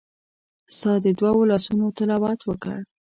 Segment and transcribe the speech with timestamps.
[0.75, 2.77] ستا د دوو لاسونو تلاوت وکړ